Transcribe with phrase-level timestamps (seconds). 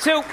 [0.00, 0.24] So,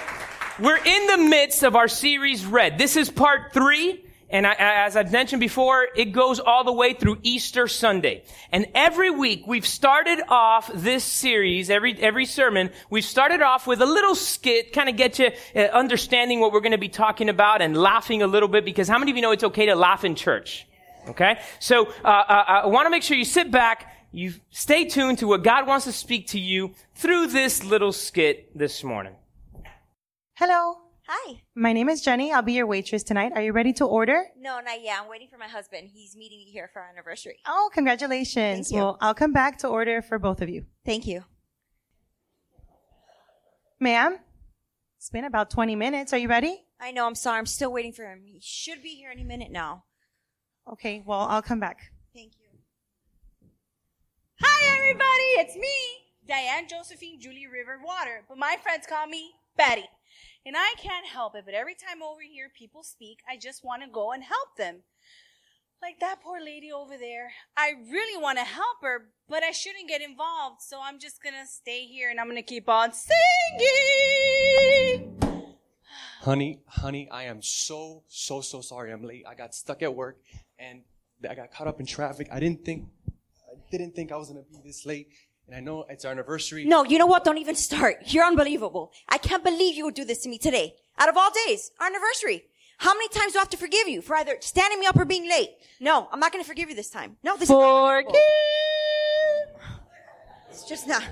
[0.62, 2.78] we're in the midst of our series Red.
[2.78, 4.02] This is part three.
[4.30, 8.24] And I, as I've mentioned before, it goes all the way through Easter Sunday.
[8.50, 13.82] And every week we've started off this series, every, every sermon, we've started off with
[13.82, 17.28] a little skit, kind of get you uh, understanding what we're going to be talking
[17.28, 19.76] about and laughing a little bit because how many of you know it's okay to
[19.76, 20.66] laugh in church?
[21.10, 21.42] Okay?
[21.60, 25.28] So, uh, uh, I want to make sure you sit back, you stay tuned to
[25.28, 29.14] what God wants to speak to you through this little skit this morning.
[30.40, 30.76] Hello.
[31.08, 31.42] Hi.
[31.56, 32.32] My name is Jenny.
[32.32, 33.32] I'll be your waitress tonight.
[33.34, 34.24] Are you ready to order?
[34.40, 35.00] No, not yet.
[35.02, 35.90] I'm waiting for my husband.
[35.92, 37.38] He's meeting me here for our anniversary.
[37.48, 38.68] Oh, congratulations.
[38.68, 38.78] Thank you.
[38.78, 40.68] Well, I'll come back to order for both of you.
[40.86, 41.24] Thank you.
[43.80, 44.20] Ma'am,
[45.00, 46.14] it's been about 20 minutes.
[46.14, 46.66] Are you ready?
[46.80, 47.08] I know.
[47.08, 47.40] I'm sorry.
[47.40, 48.22] I'm still waiting for him.
[48.24, 49.86] He should be here any minute now.
[50.72, 51.80] Okay, well, I'll come back.
[52.14, 53.50] Thank you.
[54.40, 55.50] Hi, everybody.
[55.50, 55.76] It's me,
[56.28, 59.90] Diane Josephine Julie River Water, but my friends call me Betty.
[60.48, 63.84] And I can't help it, but every time over here people speak, I just want
[63.84, 64.78] to go and help them.
[65.82, 67.34] Like that poor lady over there.
[67.58, 71.36] I really want to help her, but I shouldn't get involved, so I'm just going
[71.36, 73.12] to stay here and I'm going to keep on singing.
[76.22, 78.94] Honey, honey, I am so, so, so sorry.
[78.94, 79.26] I'm late.
[79.28, 80.18] I got stuck at work
[80.58, 80.84] and
[81.30, 82.30] I got caught up in traffic.
[82.32, 85.10] I didn't think, I didn't think I was gonna be this late.
[85.48, 86.66] And I know it's our anniversary.
[86.66, 87.24] No, you know what?
[87.24, 87.98] Don't even start.
[88.08, 88.92] You're unbelievable.
[89.08, 90.76] I can't believe you would do this to me today.
[90.98, 92.44] Out of all days, our anniversary.
[92.80, 95.06] How many times do I have to forgive you for either standing me up or
[95.06, 95.50] being late?
[95.80, 97.18] No, I'm not going to forgive you this time.
[97.24, 98.14] No, this Forgive.
[100.52, 101.04] is It's just not.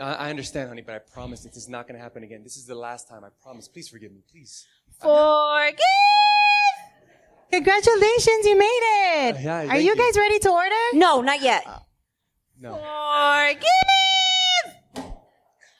[0.00, 2.42] I, I understand, honey, but I promise this is not gonna happen again.
[2.42, 3.24] This is the last time.
[3.24, 3.68] I promise.
[3.68, 4.66] Please forgive me, please.
[5.00, 5.78] Forgive.
[7.50, 8.80] Congratulations, you made
[9.28, 9.36] it.
[9.36, 9.96] Uh, yeah, Are you you.
[9.96, 10.74] guys ready to order?
[10.94, 11.64] No, not yet.
[12.62, 12.78] No.
[14.94, 15.12] Forgive.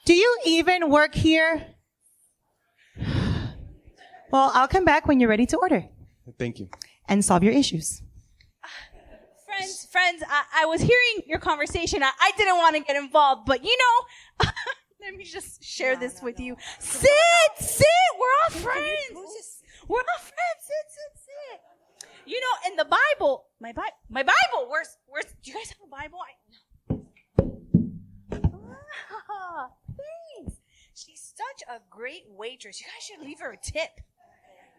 [0.05, 1.65] Do you even work here?
[4.31, 5.85] Well, I'll come back when you're ready to order
[6.37, 6.67] Thank you.
[7.07, 8.01] and solve your issues.
[9.45, 12.03] Friends, friends, I, I was hearing your conversation.
[12.03, 14.49] I, I didn't want to get involved, but you know,
[15.01, 16.57] let me just share this with you.
[16.79, 17.09] Sit,
[17.59, 17.87] sit.
[18.19, 19.61] We're all friends.
[19.87, 20.59] We're all friends.
[20.59, 22.09] Sit, sit, sit.
[22.25, 24.67] You know, in the Bible, my Bible, my Bible.
[24.69, 25.25] Where's, where's?
[25.43, 26.19] Do you guys have a Bible?
[26.19, 26.42] I,
[29.87, 30.59] Thanks.
[30.95, 32.79] She's such a great waitress.
[32.79, 34.01] You guys should leave her a tip.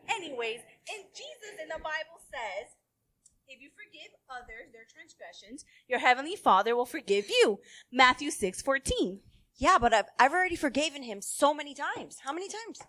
[0.08, 0.60] Anyways,
[0.94, 2.70] and Jesus in the Bible says,
[3.48, 7.60] if you forgive others their transgressions, your heavenly Father will forgive you.
[7.92, 9.20] Matthew 6 14.
[9.56, 12.18] Yeah, but I've, I've already forgiven him so many times.
[12.24, 12.80] How many times?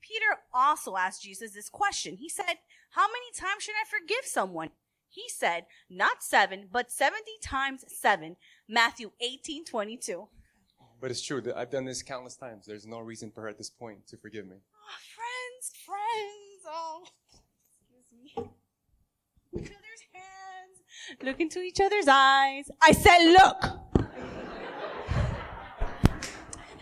[0.00, 2.16] Peter also asked Jesus this question.
[2.16, 2.58] He said,
[2.90, 4.70] How many times should I forgive someone?
[5.08, 8.36] He said, Not seven, but 70 times seven.
[8.68, 10.28] Matthew 18 22.
[11.00, 12.66] But it's true that I've done this countless times.
[12.66, 14.56] There's no reason for her at this point to forgive me.
[14.74, 16.64] Oh, friends, friends.
[16.66, 17.04] Oh,
[17.72, 18.50] excuse me.
[19.54, 21.22] Each other's hands.
[21.22, 22.70] Look into each other's eyes.
[22.82, 23.64] I said, look.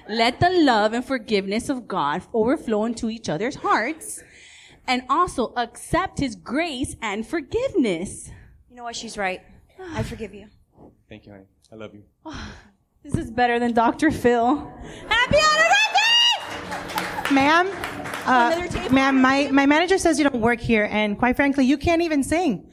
[0.08, 4.22] Let the love and forgiveness of God overflow into each other's hearts
[4.86, 8.30] and also accept his grace and forgiveness.
[8.68, 8.96] You know what?
[8.96, 9.42] She's right.
[9.78, 10.48] I forgive you.
[11.08, 11.44] Thank you, honey.
[11.70, 12.02] I love you.
[12.26, 12.56] Ah.
[13.08, 14.10] This is better than Dr.
[14.10, 14.56] Phil.
[15.08, 17.34] Happy anniversary!
[17.34, 17.66] Ma'am,
[18.26, 21.78] Another uh, ma'am, my, my manager says you don't work here, and quite frankly, you
[21.78, 22.70] can't even sing.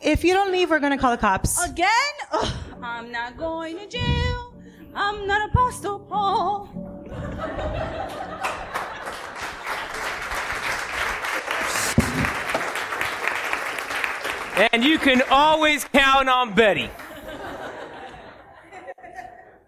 [0.00, 1.62] If you don't leave, we're gonna call the cops.
[1.62, 1.88] Again?
[2.32, 4.54] Ugh, I'm not going to jail.
[4.94, 6.70] I'm not Apostle Paul.
[14.72, 16.88] And you can always count on Betty.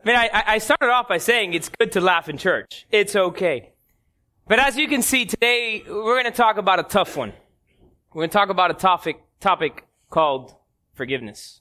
[0.05, 2.87] I mean, I, I started off by saying it's good to laugh in church.
[2.91, 3.73] It's okay.
[4.49, 7.33] But as you can see today, we're going to talk about a tough one.
[8.13, 10.55] We're going to talk about a topic, topic called
[10.95, 11.61] forgiveness.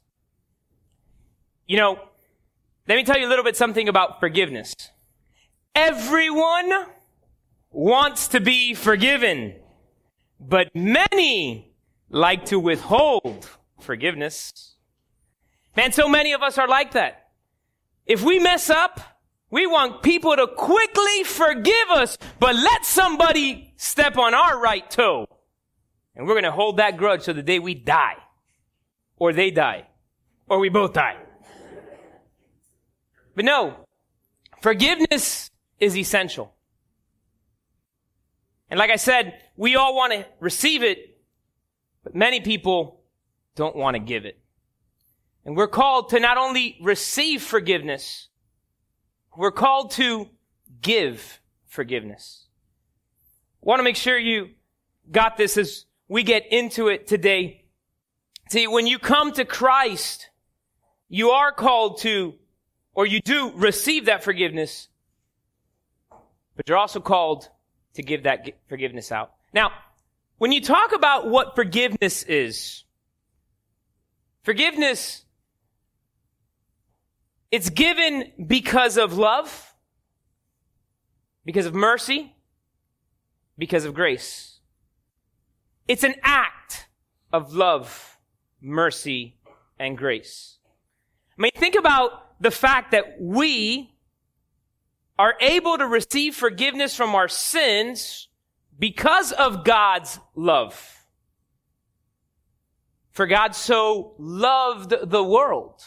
[1.67, 1.99] You know,
[2.87, 4.73] let me tell you a little bit something about forgiveness.
[5.75, 6.87] Everyone
[7.69, 9.55] wants to be forgiven,
[10.39, 11.73] but many
[12.09, 13.47] like to withhold
[13.79, 14.75] forgiveness.
[15.77, 17.20] Man, so many of us are like that.
[18.05, 18.99] If we mess up,
[19.49, 25.27] we want people to quickly forgive us, but let somebody step on our right toe.
[26.15, 28.15] And we're going to hold that grudge till the day we die.
[29.17, 29.87] Or they die.
[30.49, 31.17] Or we both die.
[33.35, 33.75] But no,
[34.61, 36.53] forgiveness is essential.
[38.69, 41.17] And like I said, we all want to receive it,
[42.03, 43.01] but many people
[43.55, 44.40] don't want to give it.
[45.45, 48.29] And we're called to not only receive forgiveness,
[49.35, 50.27] we're called to
[50.81, 52.47] give forgiveness.
[53.61, 54.49] Want to make sure you
[55.11, 57.65] got this as we get into it today.
[58.49, 60.29] See, when you come to Christ,
[61.07, 62.33] you are called to,
[62.93, 64.89] or you do receive that forgiveness,
[66.55, 67.49] but you're also called
[67.93, 69.31] to give that forgiveness out.
[69.53, 69.71] Now,
[70.37, 72.83] when you talk about what forgiveness is,
[74.43, 75.23] forgiveness,
[77.51, 79.73] it's given because of love,
[81.43, 82.33] because of mercy,
[83.57, 84.59] because of grace.
[85.87, 86.87] It's an act
[87.33, 88.17] of love,
[88.61, 89.37] mercy,
[89.77, 90.57] and grace.
[91.37, 93.93] I mean, think about the fact that we
[95.19, 98.29] are able to receive forgiveness from our sins
[98.79, 101.05] because of God's love.
[103.11, 105.83] For God so loved the world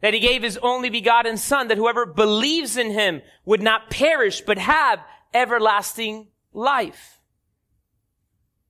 [0.00, 4.40] that he gave his only begotten son that whoever believes in him would not perish
[4.40, 5.00] but have
[5.34, 7.20] everlasting life.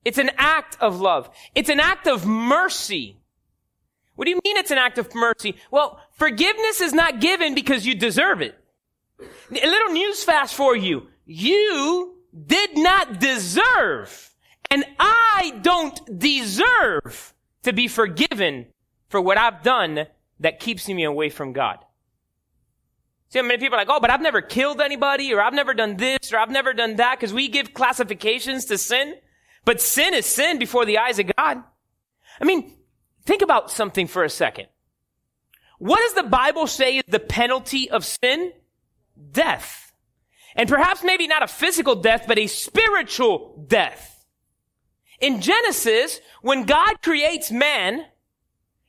[0.05, 1.31] It's an act of love.
[1.55, 3.17] It's an act of mercy.
[4.17, 5.57] What do you mean it's an act of mercy?
[5.71, 8.55] Well, forgiveness is not given because you deserve it.
[9.21, 11.07] A little news fast for you.
[11.27, 12.17] You
[12.47, 14.31] did not deserve,
[14.71, 18.67] and I don't deserve to be forgiven
[19.09, 20.07] for what I've done
[20.41, 21.79] that keeps me away from God.
[23.29, 25.73] See, how many people are like, oh, but I've never killed anybody, or I've never
[25.73, 29.15] done this, or I've never done that, because we give classifications to sin.
[29.65, 31.63] But sin is sin before the eyes of God.
[32.41, 32.75] I mean,
[33.25, 34.67] think about something for a second.
[35.79, 38.53] What does the Bible say is the penalty of sin?
[39.31, 39.93] Death.
[40.57, 44.27] And perhaps maybe not a physical death, but a spiritual death.
[45.21, 48.07] In Genesis, when God creates man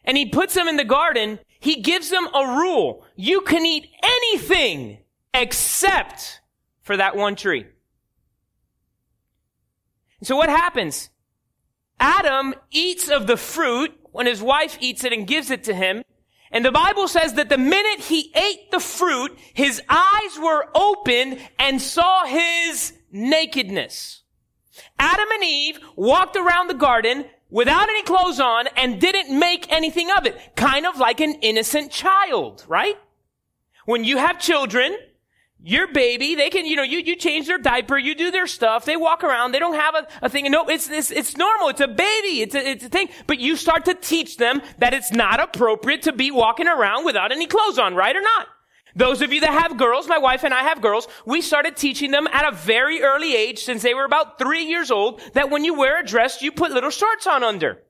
[0.03, 3.06] and he puts them in the garden, he gives them a rule.
[3.15, 5.00] You can eat anything
[5.33, 6.42] except
[6.81, 7.68] for that one tree.
[10.24, 11.09] So what happens?
[12.00, 16.03] Adam eats of the fruit when his wife eats it and gives it to him.
[16.51, 21.39] And the Bible says that the minute he ate the fruit, his eyes were opened
[21.57, 24.24] and saw his nakedness.
[25.00, 30.09] Adam and Eve walked around the garden without any clothes on and didn't make anything
[30.18, 30.56] of it.
[30.56, 32.98] Kind of like an innocent child, right?
[33.86, 34.98] When you have children,
[35.63, 38.86] your baby, they can, you know, you, you change their diaper, you do their stuff,
[38.86, 40.50] they walk around, they don't have a, a thing.
[40.50, 41.69] No, it's, it's, it's normal.
[41.69, 42.42] It's a baby.
[42.42, 43.09] It's a, it's a thing.
[43.27, 47.31] But you start to teach them that it's not appropriate to be walking around without
[47.31, 48.48] any clothes on, right or not?
[48.95, 52.11] Those of you that have girls, my wife and I have girls, we started teaching
[52.11, 55.63] them at a very early age, since they were about three years old, that when
[55.63, 57.81] you wear a dress, you put little shorts on under.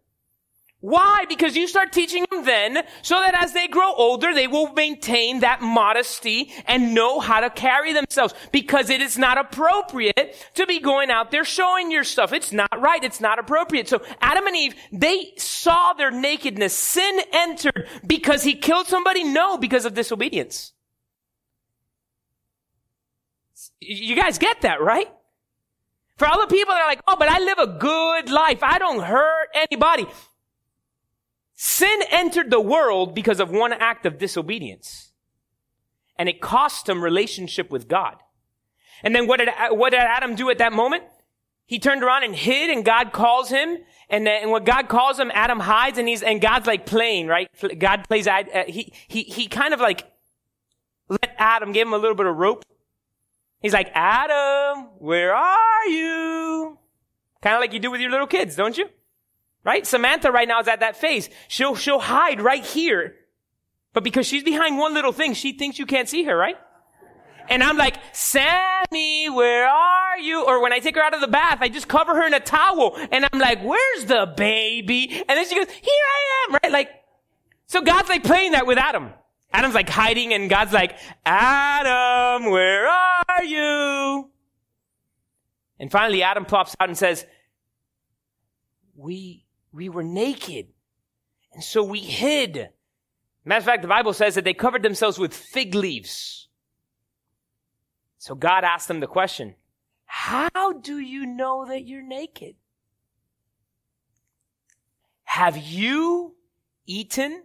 [0.81, 1.25] Why?
[1.29, 5.41] Because you start teaching them then, so that as they grow older, they will maintain
[5.41, 8.33] that modesty and know how to carry themselves.
[8.51, 12.33] Because it is not appropriate to be going out there showing your stuff.
[12.33, 13.03] It's not right.
[13.03, 13.89] It's not appropriate.
[13.89, 16.73] So Adam and Eve, they saw their nakedness.
[16.73, 19.23] Sin entered because he killed somebody?
[19.23, 20.73] No, because of disobedience.
[23.81, 25.11] You guys get that, right?
[26.17, 28.61] For all the people that are like, oh, but I live a good life.
[28.61, 30.05] I don't hurt anybody.
[31.55, 35.13] Sin entered the world because of one act of disobedience.
[36.17, 38.17] And it cost him relationship with God.
[39.03, 41.03] And then what did, what did Adam do at that moment?
[41.65, 43.79] He turned around and hid and God calls him.
[44.07, 47.27] And, then, and when God calls him, Adam hides and he's, and God's like playing,
[47.27, 47.49] right?
[47.79, 50.05] God plays, uh, he, he, he kind of like
[51.09, 52.63] let Adam, give him a little bit of rope
[53.61, 56.77] He's like, Adam, where are you?
[57.41, 58.89] Kind of like you do with your little kids, don't you?
[59.63, 59.85] Right?
[59.85, 61.29] Samantha right now is at that phase.
[61.47, 63.15] She'll, she'll hide right here.
[63.93, 66.57] But because she's behind one little thing, she thinks you can't see her, right?
[67.49, 70.45] And I'm like, Sammy, where are you?
[70.45, 72.39] Or when I take her out of the bath, I just cover her in a
[72.39, 72.95] towel.
[73.11, 75.09] And I'm like, where's the baby?
[75.11, 76.71] And then she goes, here I am, right?
[76.71, 76.89] Like,
[77.67, 79.11] so God's like playing that with Adam.
[79.53, 83.10] Adam's like hiding and God's like, Adam, where are
[83.43, 84.29] you?
[85.79, 87.25] And finally Adam pops out and says,
[88.95, 90.67] we, we were naked.
[91.53, 92.69] And so we hid.
[93.43, 96.47] Matter of fact, the Bible says that they covered themselves with fig leaves.
[98.17, 99.55] So God asked them the question,
[100.05, 102.55] how do you know that you're naked?
[105.23, 106.35] Have you
[106.85, 107.43] eaten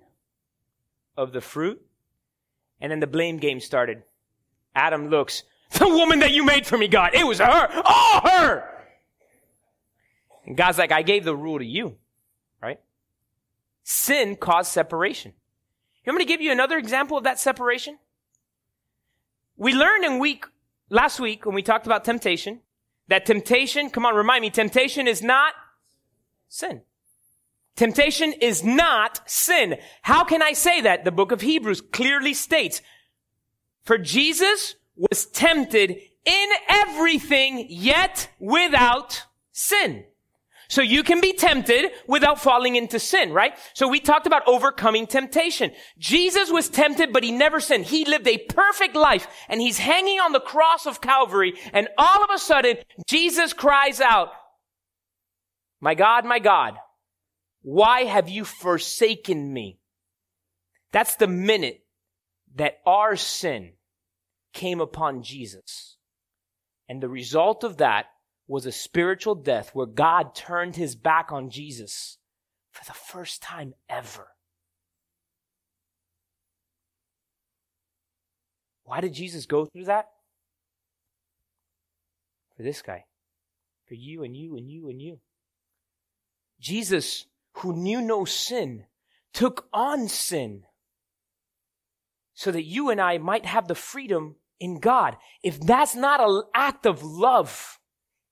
[1.17, 1.81] of the fruit
[2.81, 4.03] and then the blame game started.
[4.75, 8.65] Adam looks, the woman that you made for me, God, it was her, all her.
[10.47, 11.97] And God's like, I gave the rule to you,
[12.63, 12.81] right?
[13.83, 15.33] Sin caused separation.
[16.05, 17.99] You want me to give you another example of that separation?
[19.57, 20.47] We learned in week
[20.89, 22.61] last week when we talked about temptation,
[23.09, 25.55] that temptation, come on, remind me, temptation is not
[26.49, 26.83] sin.
[27.75, 29.77] Temptation is not sin.
[30.03, 31.05] How can I say that?
[31.05, 32.81] The book of Hebrews clearly states,
[33.83, 35.91] for Jesus was tempted
[36.25, 40.05] in everything, yet without sin.
[40.69, 43.57] So you can be tempted without falling into sin, right?
[43.75, 45.71] So we talked about overcoming temptation.
[45.99, 47.85] Jesus was tempted, but he never sinned.
[47.85, 51.55] He lived a perfect life and he's hanging on the cross of Calvary.
[51.73, 54.31] And all of a sudden, Jesus cries out,
[55.81, 56.75] my God, my God,
[57.63, 59.79] why have you forsaken me?
[60.91, 61.85] That's the minute
[62.57, 63.76] that our sin
[64.57, 65.99] came upon Jesus.
[66.89, 68.07] And the result of that
[68.49, 72.17] was a spiritual death where God turned his back on Jesus
[72.73, 74.29] for the first time ever.
[78.85, 80.07] Why did Jesus go through that?
[82.57, 83.05] For this guy.
[83.89, 85.19] For you and you and you and you.
[86.61, 88.87] Jesus, who knew no sin,
[89.35, 90.63] took on sin
[92.33, 95.17] so that you and I might have the freedom in God.
[95.43, 97.79] If that's not an act of love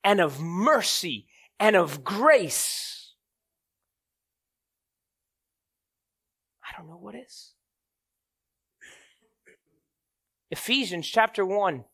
[0.02, 1.26] and of mercy
[1.58, 3.14] and of grace,
[6.62, 7.52] I don't know what is.
[10.50, 11.84] Ephesians chapter 1,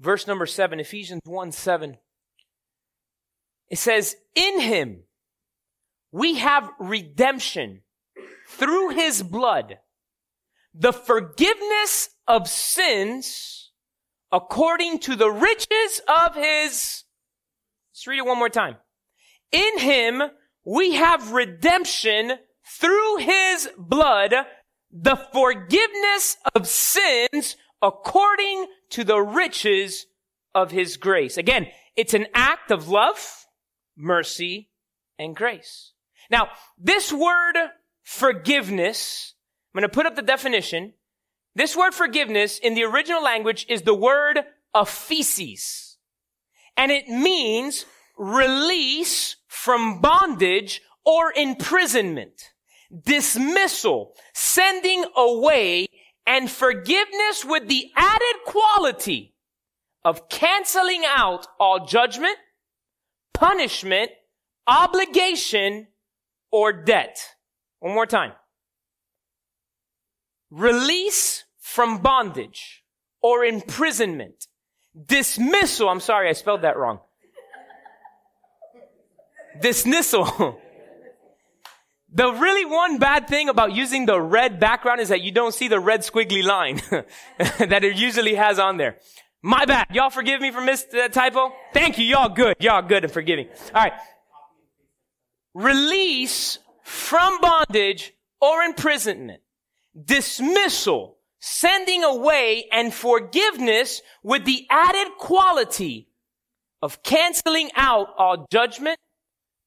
[0.00, 1.96] verse number 7, Ephesians 1 7.
[3.68, 5.04] It says, In him
[6.10, 7.82] we have redemption
[8.48, 9.78] through his blood,
[10.74, 13.72] the forgiveness of sins
[14.32, 17.04] according to the riches of his.
[17.92, 18.76] Let's read it one more time.
[19.52, 20.22] In him
[20.64, 22.32] we have redemption
[22.64, 24.34] through his blood,
[24.92, 30.06] the forgiveness of sins according to the riches
[30.54, 31.36] of his grace.
[31.36, 33.46] Again, it's an act of love,
[33.96, 34.70] mercy,
[35.18, 35.92] and grace.
[36.30, 36.48] Now,
[36.78, 37.56] this word
[38.02, 39.34] forgiveness,
[39.72, 40.94] I'm going to put up the definition.
[41.54, 44.40] This word forgiveness in the original language is the word
[44.74, 45.96] aphesis.
[46.76, 47.86] And it means
[48.16, 52.50] release from bondage or imprisonment,
[53.04, 55.86] dismissal, sending away,
[56.26, 59.34] and forgiveness with the added quality
[60.04, 62.36] of canceling out all judgment,
[63.34, 64.10] punishment,
[64.66, 65.88] obligation,
[66.50, 67.18] or debt.
[67.80, 68.32] One more time.
[70.50, 72.82] Release from bondage
[73.22, 74.46] or imprisonment.
[75.06, 75.88] Dismissal.
[75.88, 77.00] I'm sorry, I spelled that wrong.
[79.60, 80.60] Dismissal.
[82.12, 85.68] The really one bad thing about using the red background is that you don't see
[85.68, 86.80] the red squiggly line
[87.58, 88.96] that it usually has on there.
[89.42, 89.86] My bad.
[89.92, 91.52] Y'all forgive me for missed that uh, typo?
[91.72, 92.04] Thank you.
[92.04, 92.56] Y'all good.
[92.58, 93.48] Y'all good and forgiving.
[93.74, 93.92] All right.
[95.54, 99.40] Release from bondage or imprisonment.
[100.04, 101.16] Dismissal.
[101.42, 106.08] Sending away and forgiveness with the added quality
[106.82, 108.98] of canceling out all judgment,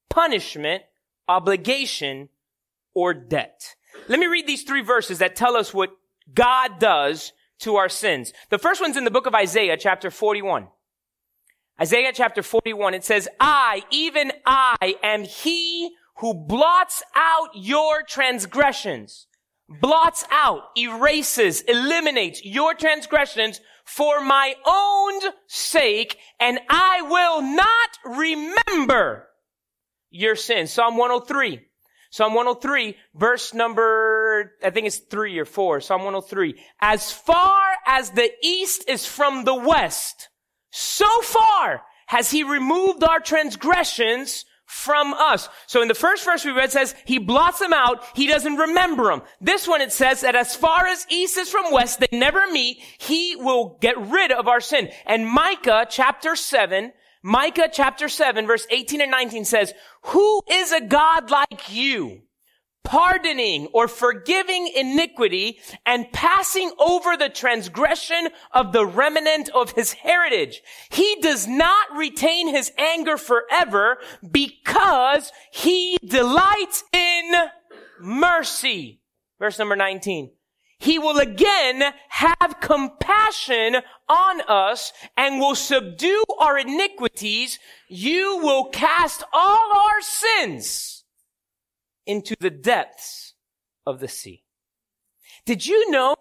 [0.10, 0.84] punishment,
[1.27, 2.30] obligation,
[2.94, 3.75] or debt.
[4.08, 5.92] Let me read these three verses that tell us what
[6.34, 8.34] God does to our sins.
[8.50, 10.68] The first one's in the book of Isaiah, chapter 41.
[11.82, 19.27] Isaiah chapter 41, it says, I, even I, am he who blots out your transgressions.
[19.82, 29.27] Blots out, erases, eliminates your transgressions for my own sake, and I will not remember
[30.10, 30.72] your sins.
[30.72, 31.60] Psalm 103.
[32.12, 35.82] Psalm 103, verse number, I think it's three or four.
[35.82, 36.53] Psalm 103.
[36.80, 40.30] As far as the east is from the west,
[40.70, 45.48] so far has he removed our transgressions from us.
[45.68, 49.06] So in the first verse we read says, he blots them out, he doesn't remember
[49.06, 49.22] them.
[49.39, 52.82] This one it says that as far as east is from west, they never meet,
[52.98, 54.89] he will get rid of our sin.
[55.06, 59.74] And Micah chapter 7, Micah chapter 7 verse 18 and 19 says,
[60.06, 62.24] who is a God like you?
[62.84, 70.62] Pardoning or forgiving iniquity and passing over the transgression of the remnant of his heritage.
[70.90, 73.98] He does not retain his anger forever
[74.30, 77.32] because he delights in
[78.00, 79.00] mercy.
[79.40, 80.32] Verse number 19
[80.84, 83.78] he will again have compassion
[84.10, 87.58] on us and will subdue our iniquities.
[87.88, 91.03] You will cast all our sins
[92.06, 93.34] into the depths
[93.86, 94.44] of the sea.
[95.46, 96.16] Did you know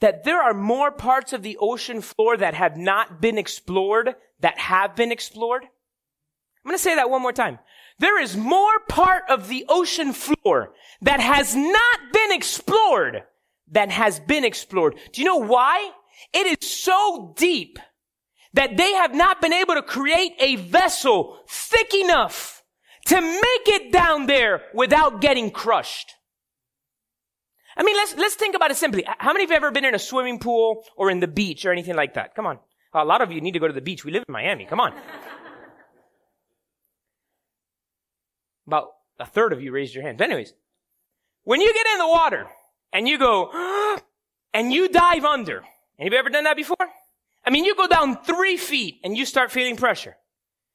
[0.00, 4.58] that there are more parts of the ocean floor that have not been explored that
[4.58, 5.64] have been explored?
[5.64, 7.58] I'm going to say that one more time.
[7.98, 10.72] There is more part of the ocean floor
[11.02, 13.24] that has not been explored
[13.68, 14.96] than has been explored.
[15.12, 15.90] Do you know why?
[16.32, 17.78] It is so deep
[18.52, 22.59] that they have not been able to create a vessel thick enough
[23.10, 26.14] to make it down there without getting crushed.
[27.76, 29.04] I mean, let's, let's think about it simply.
[29.04, 31.66] How many of you have ever been in a swimming pool or in the beach
[31.66, 32.36] or anything like that?
[32.36, 32.60] Come on.
[32.94, 34.04] A lot of you need to go to the beach.
[34.04, 34.64] We live in Miami.
[34.64, 34.92] Come on.
[38.68, 40.20] About a third of you raised your hands.
[40.20, 40.52] Anyways,
[41.42, 42.46] when you get in the water
[42.92, 43.50] and you go,
[44.54, 45.64] and you dive under,
[45.98, 46.76] anybody ever done that before?
[47.44, 50.16] I mean, you go down three feet and you start feeling pressure.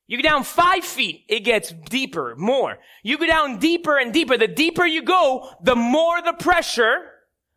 [0.08, 2.78] You go down five feet, it gets deeper, more.
[3.02, 4.38] You go down deeper and deeper.
[4.38, 7.12] The deeper you go, the more the pressure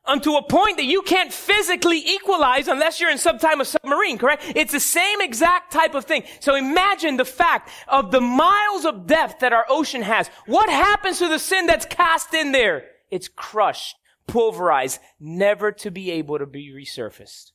[0.07, 4.17] unto a point that you can't physically equalize unless you're in some type of submarine,
[4.17, 4.43] correct?
[4.57, 6.25] It's the same exact type of thing.
[6.41, 10.29] So imagine the fact of the miles of depth that our ocean has.
[10.47, 12.87] What happens to the sin that's cast in there?
[13.11, 17.53] It's crushed, pulverized, never to be able to be resurfaced.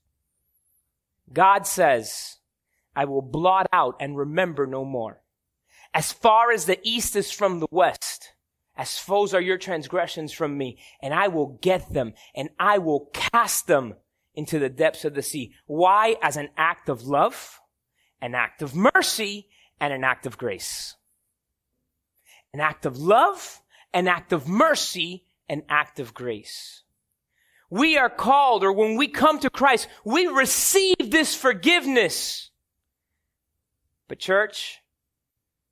[1.31, 2.37] God says,
[2.95, 5.21] I will blot out and remember no more.
[5.93, 8.33] As far as the east is from the west,
[8.75, 13.09] as foes are your transgressions from me, and I will get them, and I will
[13.13, 13.95] cast them
[14.33, 15.53] into the depths of the sea.
[15.67, 16.15] Why?
[16.21, 17.59] As an act of love,
[18.21, 20.95] an act of mercy, and an act of grace.
[22.53, 23.61] An act of love,
[23.93, 26.83] an act of mercy, an act of grace
[27.73, 32.51] we are called, or when we come to Christ, we receive this forgiveness.
[34.07, 34.79] But church,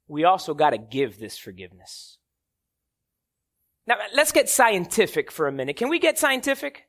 [0.08, 2.18] we also got to give this forgiveness.
[3.88, 5.76] Now, let's get scientific for a minute.
[5.76, 6.88] Can we get scientific?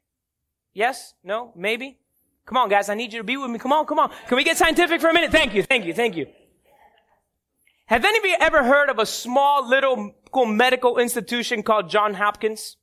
[0.74, 1.14] Yes?
[1.24, 1.52] No?
[1.56, 1.98] Maybe?
[2.46, 2.88] Come on, guys.
[2.88, 3.58] I need you to be with me.
[3.58, 4.10] Come on, come on.
[4.26, 5.30] Can we get scientific for a minute?
[5.30, 6.26] Thank you, thank you, thank you.
[7.86, 10.14] Have any of you ever heard of a small little
[10.46, 12.76] medical institution called John Hopkins?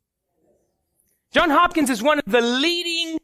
[1.32, 3.18] John Hopkins is one of the leading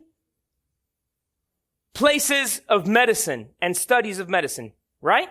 [1.94, 4.74] places of medicine and studies of medicine,
[5.06, 5.30] right?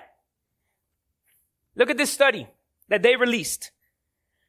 [1.74, 2.46] Look at this study
[2.88, 3.72] that they released.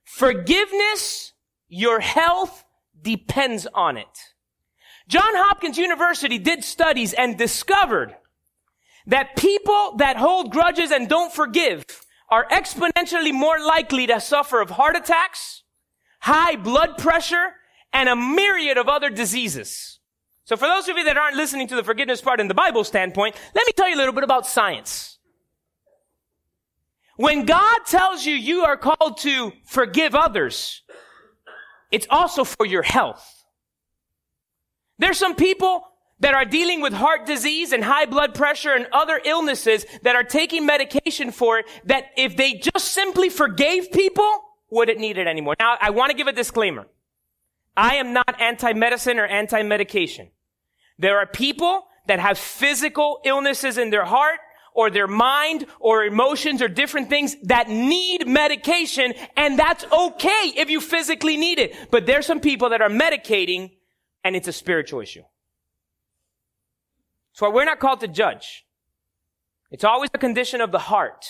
[0.04, 1.34] Forgiveness,
[1.68, 2.64] your health
[3.02, 4.20] depends on it.
[5.08, 8.16] John Hopkins University did studies and discovered
[9.08, 11.86] that people that hold grudges and don't forgive
[12.30, 15.64] are exponentially more likely to suffer of heart attacks,
[16.22, 17.54] high blood pressure,
[17.92, 20.00] and a myriad of other diseases.
[20.46, 22.84] So for those of you that aren't listening to the forgiveness part in the Bible
[22.84, 25.15] standpoint, let me tell you a little bit about science.
[27.18, 30.82] When God tells you you are called to forgive others,
[31.92, 33.46] it's also for your health.
[34.98, 35.84] There's some people
[36.20, 40.24] that are dealing with heart disease and high blood pressure and other illnesses that are
[40.24, 44.30] taking medication for it that if they just simply forgave people,
[44.72, 45.56] wouldn't need it anymore.
[45.60, 46.88] Now, I want to give a disclaimer.
[47.78, 50.30] I am not anti-medicine or anti-medication.
[50.98, 54.40] There are people that have physical illnesses in their heart
[54.76, 60.70] or their mind or emotions or different things that need medication and that's okay if
[60.70, 61.76] you physically need it.
[61.90, 63.72] But there's some people that are medicating
[64.24, 65.24] and it's a spiritual issue.
[67.34, 68.66] So we're not called to judge.
[69.72, 71.26] It's always a condition of the heart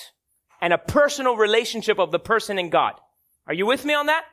[0.62, 2.94] and a personal relationship of the person and God.
[3.48, 4.26] Are you with me on that?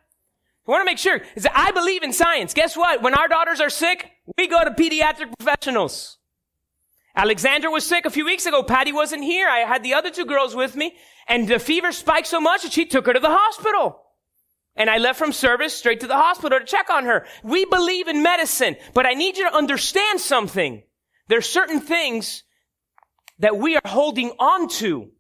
[0.67, 1.21] I want to make sure.
[1.35, 2.55] Is that I believe in science.
[2.55, 3.03] Guess what?
[3.03, 6.19] When our daughters are sick, we go to pediatric professionals.
[7.15, 8.63] Alexandra was sick a few weeks ago.
[8.63, 9.49] Patty wasn't here.
[9.49, 10.95] I had the other two girls with me
[11.29, 14.01] and the fever spiked so much that she took her to the hospital.
[14.75, 17.27] And I left from service straight to the hospital to check on her.
[17.43, 20.83] We believe in medicine, but I need you to understand something.
[21.29, 22.45] There's certain things
[23.39, 25.11] that we are holding on to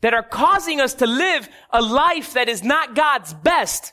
[0.00, 3.92] that are causing us to live a life that is not God's best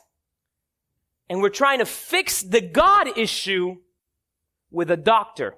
[1.30, 3.76] and we're trying to fix the God issue
[4.68, 5.54] with a doctor.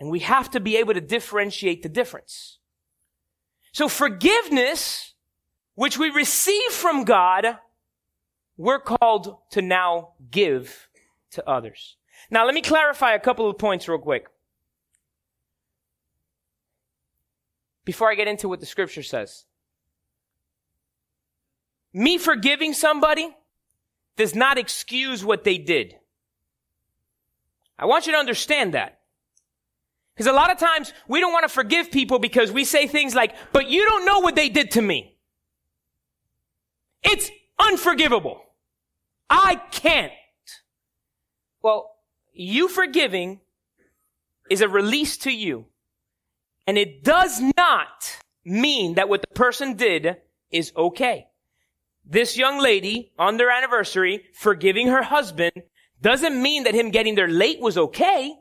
[0.00, 2.58] And we have to be able to differentiate the difference.
[3.72, 5.14] So forgiveness,
[5.74, 7.58] which we receive from God,
[8.56, 10.88] we're called to now give
[11.32, 11.96] to others.
[12.30, 14.26] Now let me clarify a couple of points real quick.
[17.84, 19.46] Before I get into what the scripture says.
[21.92, 23.34] Me forgiving somebody
[24.16, 25.94] does not excuse what they did.
[27.78, 28.97] I want you to understand that.
[30.18, 33.14] Because a lot of times we don't want to forgive people because we say things
[33.14, 35.16] like, but you don't know what they did to me.
[37.04, 38.42] It's unforgivable.
[39.30, 40.10] I can't.
[41.62, 41.94] Well,
[42.32, 43.38] you forgiving
[44.50, 45.66] is a release to you.
[46.66, 50.16] And it does not mean that what the person did
[50.50, 51.28] is okay.
[52.04, 55.52] This young lady on their anniversary forgiving her husband
[56.02, 58.34] doesn't mean that him getting there late was okay.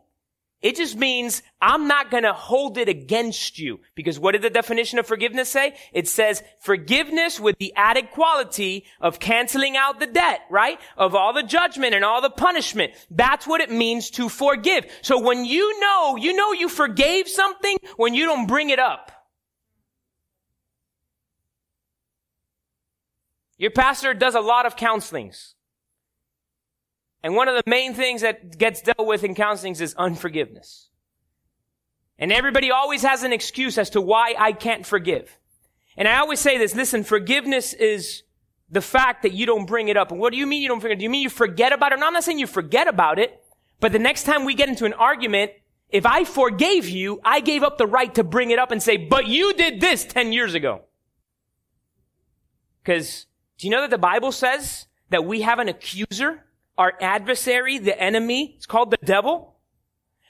[0.60, 3.80] It just means I'm not going to hold it against you.
[3.94, 5.76] Because what did the definition of forgiveness say?
[5.94, 10.80] It says forgiveness with the added quality of canceling out the debt, right?
[10.98, 12.94] Of all the judgment and all the punishment.
[13.12, 14.86] That's what it means to forgive.
[15.04, 19.12] So when you know, you know you forgave something when you don't bring it up.
[23.60, 25.54] Your pastor does a lot of counselings.
[27.24, 30.90] And one of the main things that gets dealt with in counseling is unforgiveness.
[32.20, 35.38] And everybody always has an excuse as to why I can't forgive.
[35.96, 38.24] And I always say this, listen, forgiveness is
[38.70, 40.12] the fact that you don't bring it up.
[40.12, 41.00] And what do you mean you don't forget?
[41.00, 42.00] Do you mean you forget about it?
[42.00, 43.44] No, I'm not saying you forget about it,
[43.80, 45.52] but the next time we get into an argument,
[45.90, 48.98] if I forgave you, I gave up the right to bring it up and say,
[48.98, 50.82] but you did this 10 years ago.
[52.84, 53.26] Because
[53.58, 56.44] do you know that the Bible says that we have an accuser?
[56.78, 59.56] Our adversary, the enemy, it's called the devil,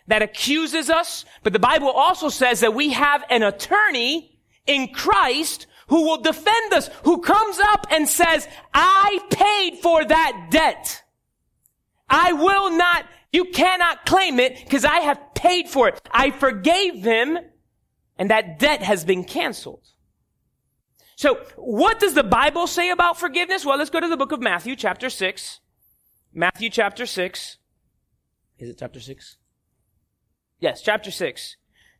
[0.08, 1.26] that accuses us.
[1.44, 6.74] But the Bible also says that we have an attorney in Christ who will defend
[6.74, 11.04] us, who comes up and says, I paid for that debt.
[12.10, 16.02] I will not, you cannot claim it because I have paid for it.
[16.12, 17.38] I forgave him
[18.18, 19.84] and that debt has been canceled.
[21.16, 23.66] So what does the Bible say about forgiveness?
[23.66, 25.60] Well, let's go to the book of Matthew chapter 6.
[26.38, 27.58] Matthew chapter 6.
[28.60, 29.38] Is it chapter 6?
[30.60, 31.56] Yes, chapter 6.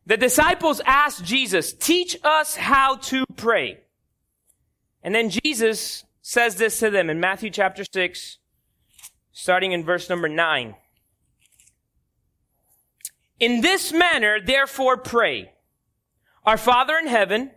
[0.06, 3.80] The disciples asked Jesus, teach us how to pray.
[5.02, 8.38] And then Jesus says this to them in Matthew chapter 6,
[9.32, 10.76] starting in verse number 9.
[13.40, 15.50] In this manner, therefore, pray.
[16.44, 17.50] Our Father in heaven,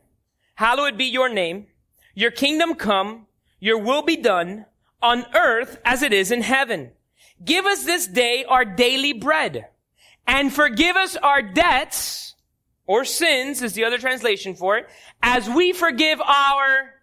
[0.55, 1.67] hallowed be your name.
[2.15, 3.27] Your kingdom come.
[3.59, 4.65] Your will be done
[5.01, 6.91] on earth as it is in heaven.
[7.43, 9.67] Give us this day our daily bread
[10.27, 12.35] and forgive us our debts
[12.85, 14.87] or sins is the other translation for it
[15.23, 16.95] as we forgive our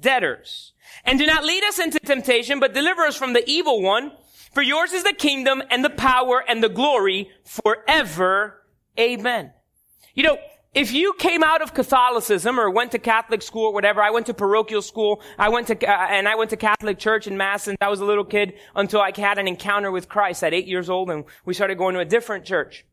[0.00, 0.72] debtors.
[1.04, 4.12] And do not lead us into temptation, but deliver us from the evil one.
[4.52, 8.62] For yours is the kingdom and the power and the glory forever.
[8.98, 9.52] Amen.
[10.14, 10.38] You know,
[10.74, 14.26] if you came out of Catholicism or went to Catholic school or whatever, I went
[14.26, 17.64] to parochial school, I went to, uh, and I went to Catholic church and mass
[17.64, 20.66] since I was a little kid until I had an encounter with Christ at eight
[20.66, 22.86] years old and we started going to a different church.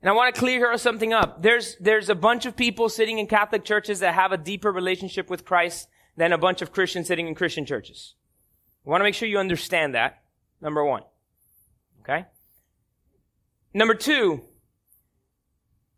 [0.00, 1.42] And I want to clear something up.
[1.42, 5.28] There's, there's a bunch of people sitting in Catholic churches that have a deeper relationship
[5.28, 8.14] with Christ than a bunch of Christians sitting in Christian churches.
[8.86, 10.22] I want to make sure you understand that.
[10.62, 11.02] Number one.
[12.00, 12.24] Okay?
[13.74, 14.44] Number two,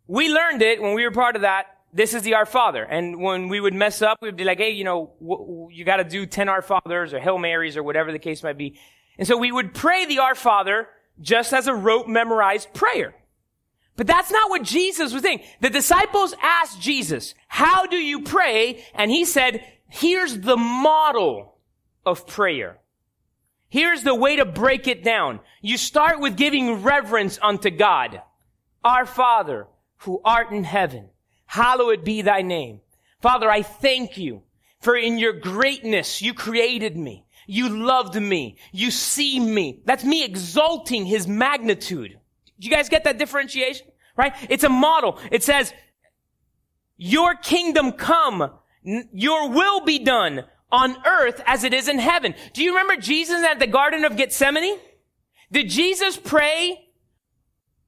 [0.09, 1.67] we learned it when we were part of that.
[1.93, 2.83] This is the Our Father.
[2.83, 5.85] And when we would mess up, we'd be like, hey, you know, w- w- you
[5.85, 8.79] got to do 10 Our Fathers or Hail Marys or whatever the case might be.
[9.19, 10.89] And so we would pray the Our Father
[11.21, 13.15] just as a rote memorized prayer.
[13.97, 15.43] But that's not what Jesus was saying.
[15.61, 18.85] The disciples asked Jesus, how do you pray?
[18.95, 21.59] And he said, here's the model
[22.07, 22.79] of prayer.
[23.69, 25.41] Here's the way to break it down.
[25.61, 28.23] You start with giving reverence unto God.
[28.85, 29.67] Our Father,
[29.99, 31.11] who art in heaven,
[31.47, 32.81] hallowed be thy name.
[33.21, 34.43] Father, I thank you
[34.81, 37.25] for in your greatness you created me.
[37.47, 38.57] You loved me.
[38.73, 39.81] You see me.
[39.85, 42.19] That's me exalting his magnitude.
[42.61, 43.87] Do you guys get that differentiation?
[44.17, 44.35] Right?
[44.51, 45.19] It's a model.
[45.33, 45.73] It says,
[46.97, 48.51] your kingdom come,
[48.83, 52.35] your will be done on earth as it is in heaven.
[52.53, 54.79] Do you remember Jesus at the Garden of Gethsemane?
[55.51, 56.91] Did Jesus pray,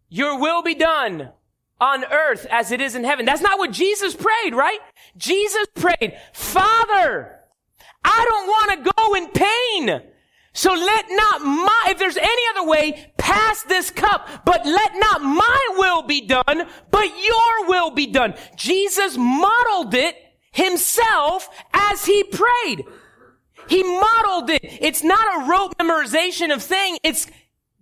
[0.09, 1.31] your will be done
[1.81, 3.25] on earth as it is in heaven.
[3.25, 4.81] That's not what Jesus prayed, right?
[5.17, 7.37] Jesus prayed, Father,
[8.05, 10.03] I don't want to go in pain.
[10.53, 15.23] So let not my, if there's any other way, pass this cup, but let not
[15.23, 18.35] my will be done, but your will be done.
[18.57, 20.17] Jesus modeled it
[20.51, 22.85] himself as he prayed.
[23.69, 24.61] He modeled it.
[24.63, 27.29] It's not a rote memorization of saying, it's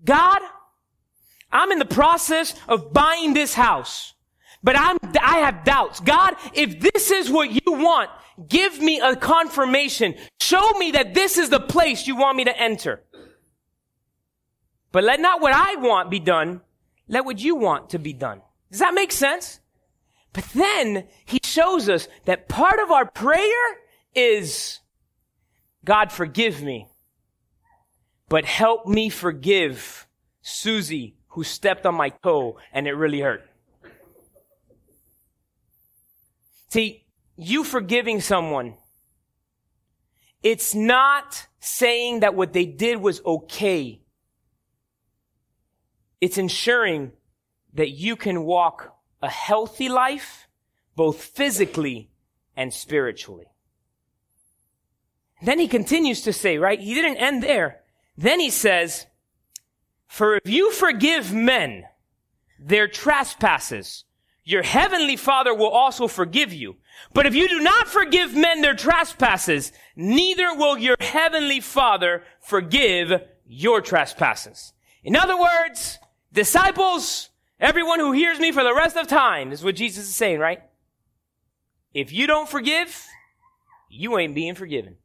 [0.04, 0.40] God,
[1.59, 4.14] I'm in the process of buying this house,
[4.62, 5.99] but I'm, I have doubts.
[5.99, 8.11] God, if this is what you want,
[8.49, 10.14] give me a confirmation.
[10.40, 13.03] Show me that this is the place you want me to enter.
[14.92, 16.61] But let not what I want be done.
[17.09, 18.40] Let what you want to be done.
[18.71, 19.59] Does that make sense?
[20.33, 23.64] But then he shows us that part of our prayer
[24.14, 24.79] is,
[25.85, 26.87] God forgive me,
[28.29, 30.07] but help me forgive
[30.40, 33.43] Susie who stepped on my toe and it really hurt.
[36.69, 38.75] See, you forgiving someone,
[40.43, 44.03] it's not saying that what they did was okay.
[46.21, 47.12] It's ensuring
[47.75, 50.49] that you can walk a healthy life,
[50.95, 52.11] both physically
[52.57, 53.47] and spiritually.
[55.43, 56.81] Then he continues to say, right?
[56.81, 57.81] He didn't end there.
[58.17, 59.07] Then he says,
[60.09, 61.85] for if you forgive men
[62.59, 64.05] their trespasses,
[64.42, 66.77] your heavenly father will also forgive you.
[67.12, 73.23] But if you do not forgive men their trespasses, neither will your heavenly father forgive
[73.47, 74.73] your trespasses.
[75.05, 75.99] In other words,
[76.33, 77.29] disciples,
[77.61, 80.62] everyone who hears me for the rest of time, is what Jesus is saying, right?
[81.92, 83.07] If you don't forgive,
[83.90, 84.97] you ain't being forgiven.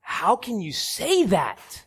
[0.00, 1.84] How can you say that?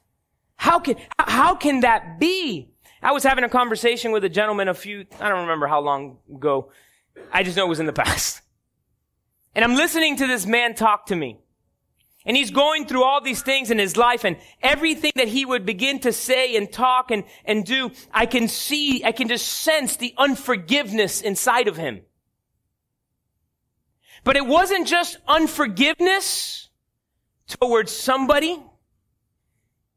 [0.65, 2.71] How can, how can that be?
[3.03, 6.17] I was having a conversation with a gentleman a few, I don't remember how long
[6.27, 6.71] ago.
[7.31, 8.41] I just know it was in the past.
[9.53, 11.37] And I'm listening to this man talk to me.
[12.25, 15.67] And he's going through all these things in his life and everything that he would
[15.67, 19.97] begin to say and talk and, and do, I can see, I can just sense
[19.97, 22.01] the unforgiveness inside of him.
[24.23, 26.69] But it wasn't just unforgiveness
[27.47, 28.59] towards somebody.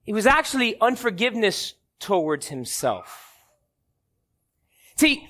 [0.09, 3.37] It was actually unforgiveness towards himself.
[4.97, 5.29] See,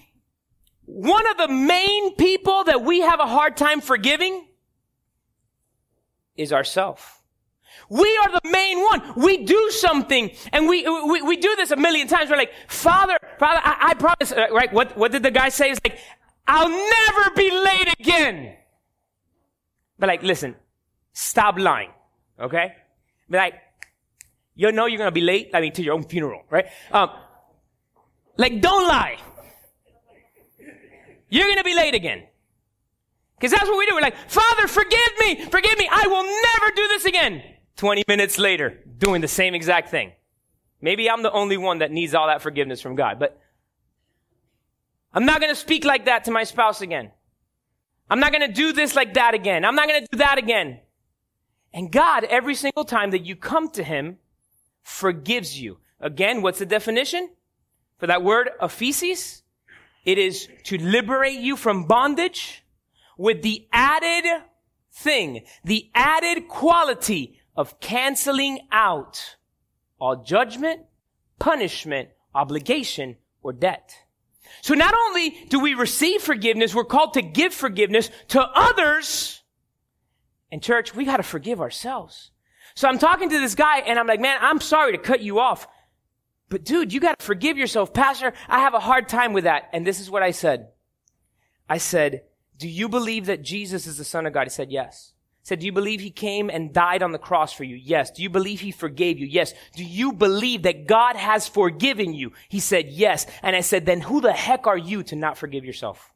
[0.84, 4.46] one of the main people that we have a hard time forgiving
[6.36, 7.20] is ourself.
[7.90, 9.14] We are the main one.
[9.16, 12.30] We do something and we, we, we do this a million times.
[12.30, 14.72] We're like, Father, Father, I, I promise, right?
[14.72, 15.72] What, what did the guy say?
[15.72, 15.98] It's like,
[16.46, 18.54] I'll never be late again.
[19.98, 20.54] But like, listen,
[21.14, 21.90] stop lying.
[22.38, 22.76] Okay?
[23.28, 23.54] Be like,
[24.58, 25.50] you know you're gonna be late.
[25.54, 26.66] I mean, to your own funeral, right?
[26.90, 27.10] Um,
[28.36, 29.16] like, don't lie.
[31.28, 32.24] You're gonna be late again.
[33.40, 33.94] Cause that's what we do.
[33.94, 35.88] We're like, Father, forgive me, forgive me.
[35.88, 37.40] I will never do this again.
[37.76, 40.10] 20 minutes later, doing the same exact thing.
[40.80, 43.40] Maybe I'm the only one that needs all that forgiveness from God, but
[45.14, 47.12] I'm not gonna speak like that to my spouse again.
[48.10, 49.64] I'm not gonna do this like that again.
[49.64, 50.80] I'm not gonna do that again.
[51.72, 54.18] And God, every single time that you come to Him,
[54.88, 55.78] forgives you.
[56.00, 57.28] Again, what's the definition
[57.98, 59.42] for that word, aphesis?
[60.04, 62.64] It is to liberate you from bondage
[63.18, 64.24] with the added
[64.92, 69.36] thing, the added quality of canceling out
[70.00, 70.82] all judgment,
[71.38, 73.94] punishment, obligation, or debt.
[74.62, 79.42] So not only do we receive forgiveness, we're called to give forgiveness to others.
[80.50, 82.30] And church, we gotta forgive ourselves.
[82.78, 85.40] So I'm talking to this guy and I'm like, man, I'm sorry to cut you
[85.40, 85.66] off.
[86.48, 87.92] But dude, you gotta forgive yourself.
[87.92, 89.68] Pastor, I have a hard time with that.
[89.72, 90.68] And this is what I said.
[91.68, 92.22] I said,
[92.56, 94.44] do you believe that Jesus is the son of God?
[94.44, 95.12] He said, yes.
[95.42, 97.74] I said, do you believe he came and died on the cross for you?
[97.74, 98.12] Yes.
[98.12, 99.26] Do you believe he forgave you?
[99.26, 99.54] Yes.
[99.74, 102.30] Do you believe that God has forgiven you?
[102.48, 103.26] He said, yes.
[103.42, 106.12] And I said, then who the heck are you to not forgive yourself?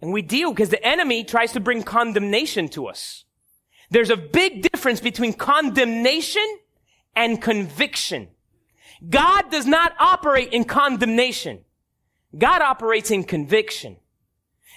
[0.00, 3.24] And we deal because the enemy tries to bring condemnation to us.
[3.90, 6.46] There's a big difference between condemnation
[7.14, 8.28] and conviction.
[9.08, 11.64] God does not operate in condemnation.
[12.36, 13.96] God operates in conviction.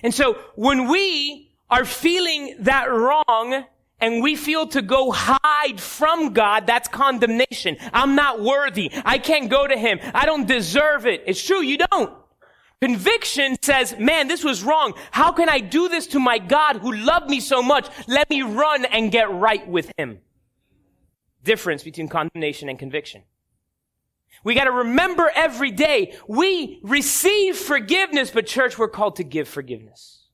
[0.03, 3.65] And so when we are feeling that wrong
[3.99, 7.77] and we feel to go hide from God, that's condemnation.
[7.91, 8.91] I'm not worthy.
[9.03, 9.99] I can't go to Him.
[10.13, 11.23] I don't deserve it.
[11.27, 12.13] It's true, you don't.
[12.81, 14.93] Conviction says, man, this was wrong.
[15.11, 17.89] How can I do this to my God who loved me so much?
[18.07, 20.19] Let me run and get right with him.
[21.43, 23.23] Difference between condemnation and conviction.
[24.45, 29.49] We got to remember every day we receive forgiveness, but church, we're called to give
[29.49, 30.27] forgiveness.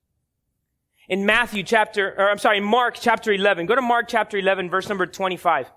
[1.10, 3.66] In Matthew chapter, or I'm sorry, Mark chapter 11.
[3.66, 5.72] Go to Mark chapter 11, verse number 25.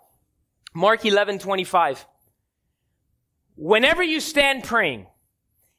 [0.75, 2.07] Mark 11, 25.
[3.57, 5.07] Whenever you stand praying,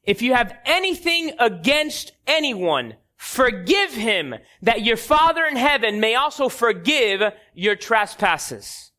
[0.04, 6.48] if you have anything against anyone, forgive him that your Father in heaven may also
[6.48, 7.22] forgive
[7.54, 8.92] your trespasses.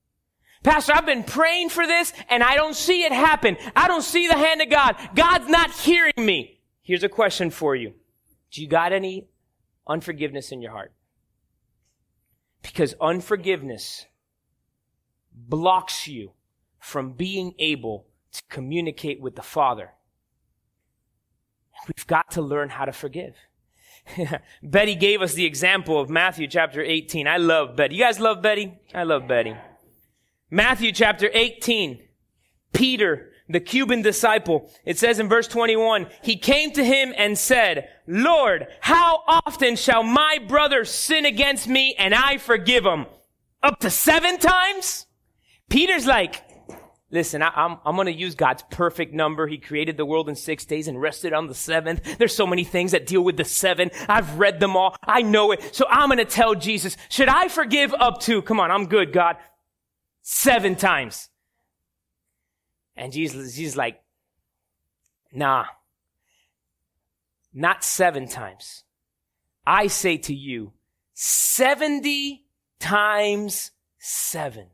[0.64, 3.58] Pastor, I've been praying for this and I don't see it happen.
[3.76, 4.96] I don't see the hand of God.
[5.16, 6.60] God's not hearing me.
[6.84, 7.94] Here's a question for you.
[8.52, 9.28] Do you got any
[9.88, 10.94] unforgiveness in your heart?
[12.62, 14.06] Because unforgiveness
[15.34, 16.34] blocks you
[16.80, 19.92] from being able to communicate with the Father.
[21.88, 23.36] We've got to learn how to forgive.
[24.64, 27.28] Betty gave us the example of Matthew chapter 18.
[27.28, 27.96] I love Betty.
[27.96, 28.74] You guys love Betty?
[28.94, 29.56] I love Betty.
[30.50, 32.00] Matthew chapter 18.
[32.74, 37.90] Peter, the Cuban disciple, it says in verse 21, he came to him and said,
[38.08, 43.06] Lord, how often shall my brother sin against me and I forgive him?
[43.62, 45.06] Up to seven times?
[45.70, 46.44] Peter's like,
[47.12, 49.46] Listen, I, am I'm, I'm going to use God's perfect number.
[49.46, 52.18] He created the world in six days and rested on the seventh.
[52.18, 53.92] There's so many things that deal with the seven.
[54.08, 54.96] I've read them all.
[55.04, 55.76] I know it.
[55.76, 59.12] So I'm going to tell Jesus, should I forgive up to, come on, I'm good,
[59.12, 59.36] God,
[60.22, 61.28] seven times?
[62.96, 64.02] And Jesus, Jesus like,
[65.34, 65.66] nah,
[67.54, 68.84] not seven times.
[69.68, 70.72] I say to you,
[71.14, 72.46] 70
[72.80, 74.68] times seven.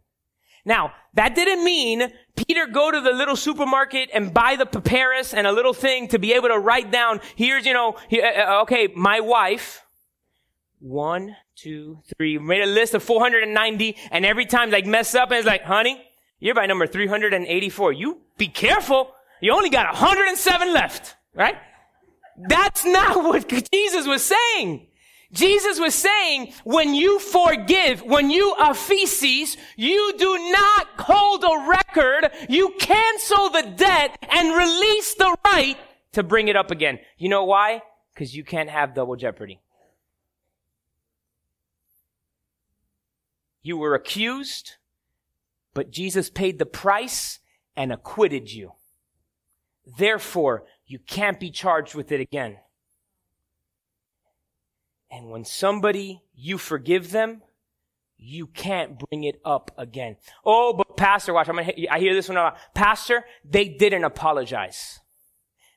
[0.68, 5.48] Now, that didn't mean Peter go to the little supermarket and buy the papyrus and
[5.48, 8.90] a little thing to be able to write down, here's, you know, uh, uh, okay,
[8.94, 9.82] my wife,
[10.80, 15.38] one, two, three, made a list of 490 and every time like mess up and
[15.38, 16.04] it's like, honey,
[16.42, 17.94] you're by number 384.
[17.94, 19.14] You be careful.
[19.40, 21.56] You only got 107 left, right?
[22.50, 24.87] That's not what Jesus was saying.
[25.34, 32.32] Jesus was saying, when you forgive, when you aphesis, you do not hold a record,
[32.48, 35.78] you cancel the debt and release the right
[36.14, 37.00] to bring it up again.
[37.18, 37.82] You know why?
[38.14, 39.60] Because you can't have double jeopardy.
[43.62, 44.76] You were accused,
[45.74, 47.40] but Jesus paid the price
[47.76, 48.72] and acquitted you.
[49.98, 52.58] Therefore, you can't be charged with it again.
[55.10, 57.42] And when somebody, you forgive them,
[58.18, 60.18] you can't bring it up again.
[60.44, 62.58] Oh, but pastor, watch, I'm gonna, I hear this one a lot.
[62.74, 65.00] Pastor, they didn't apologize.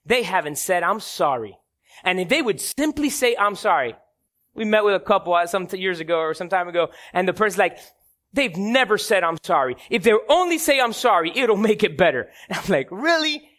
[0.07, 1.59] They haven't said, I'm sorry.
[2.03, 3.95] And if they would simply say, I'm sorry.
[4.55, 7.33] We met with a couple uh, some years ago or some time ago, and the
[7.33, 7.79] person's like,
[8.33, 9.77] they've never said, I'm sorry.
[9.91, 12.31] If they only say, I'm sorry, it'll make it better.
[12.49, 13.50] And I'm like, really?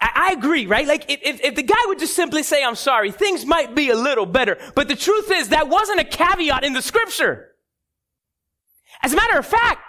[0.00, 0.86] I, agree, right?
[0.86, 3.90] Like, if, if, if the guy would just simply say, I'm sorry, things might be
[3.90, 4.56] a little better.
[4.74, 7.48] But the truth is, that wasn't a caveat in the scripture.
[9.02, 9.80] As a matter of fact,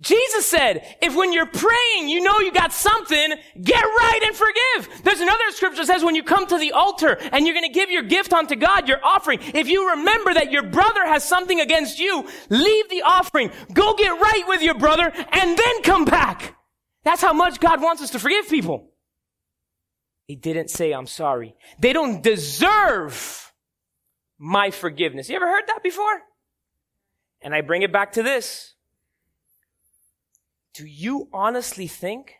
[0.00, 5.02] Jesus said, if when you're praying, you know you got something, get right and forgive.
[5.04, 7.72] There's another scripture that says when you come to the altar and you're going to
[7.72, 11.60] give your gift unto God, your offering, if you remember that your brother has something
[11.60, 16.56] against you, leave the offering, go get right with your brother, and then come back.
[17.04, 18.89] That's how much God wants us to forgive people.
[20.30, 21.56] He didn't say, I'm sorry.
[21.80, 23.52] They don't deserve
[24.38, 25.28] my forgiveness.
[25.28, 26.20] You ever heard that before?
[27.42, 28.74] And I bring it back to this.
[30.72, 32.34] Do you honestly think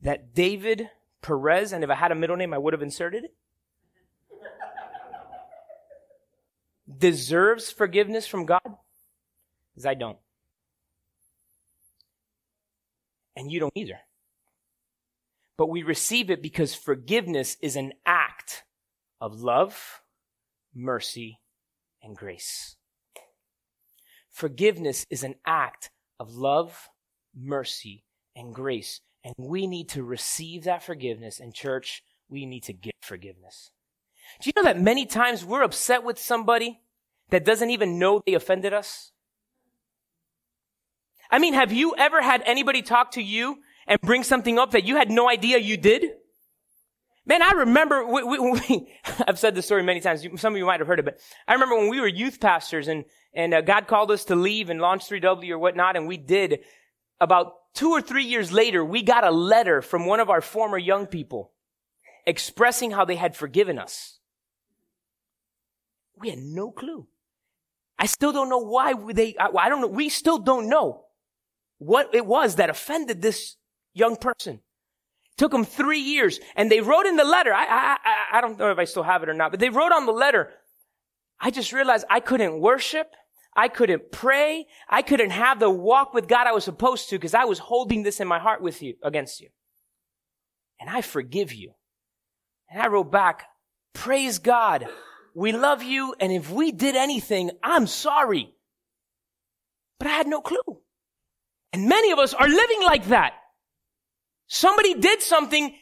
[0.00, 0.88] that David
[1.20, 3.34] Perez, and if I had a middle name, I would have inserted it,
[6.98, 8.78] deserves forgiveness from God?
[9.74, 10.16] Because I don't.
[13.36, 14.00] And you don't either
[15.56, 18.64] but we receive it because forgiveness is an act
[19.20, 20.02] of love,
[20.74, 21.40] mercy,
[22.02, 22.76] and grace.
[24.30, 26.88] Forgiveness is an act of love,
[27.36, 29.00] mercy, and grace.
[29.22, 31.40] And we need to receive that forgiveness.
[31.40, 33.70] And church, we need to give forgiveness.
[34.40, 36.80] Do you know that many times we're upset with somebody
[37.30, 39.12] that doesn't even know they offended us?
[41.30, 44.84] I mean, have you ever had anybody talk to you and bring something up that
[44.84, 46.04] you had no idea you did?
[47.26, 48.92] Man, I remember, we, we, we,
[49.26, 50.26] I've said this story many times.
[50.36, 51.18] Some of you might have heard it, but
[51.48, 54.68] I remember when we were youth pastors and, and uh, God called us to leave
[54.68, 56.60] and launch 3W or whatnot, and we did.
[57.20, 60.76] About two or three years later, we got a letter from one of our former
[60.76, 61.52] young people
[62.26, 64.18] expressing how they had forgiven us.
[66.16, 67.06] We had no clue.
[67.98, 71.04] I still don't know why they, I, I don't know, we still don't know
[71.78, 73.56] what it was that offended this
[73.94, 74.60] young person.
[75.36, 77.52] Took them three years and they wrote in the letter.
[77.52, 79.70] I, I, I, I don't know if I still have it or not, but they
[79.70, 80.50] wrote on the letter.
[81.40, 83.10] I just realized I couldn't worship.
[83.56, 84.66] I couldn't pray.
[84.88, 88.02] I couldn't have the walk with God I was supposed to because I was holding
[88.02, 89.48] this in my heart with you, against you.
[90.80, 91.72] And I forgive you.
[92.70, 93.44] And I wrote back,
[93.92, 94.86] praise God.
[95.34, 96.14] We love you.
[96.20, 98.54] And if we did anything, I'm sorry.
[99.98, 100.80] But I had no clue.
[101.72, 103.34] And many of us are living like that.
[104.54, 105.74] Somebody did something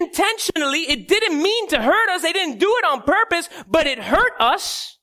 [0.00, 0.80] intentionally.
[0.88, 2.22] It didn't mean to hurt us.
[2.22, 4.96] They didn't do it on purpose, but it hurt us.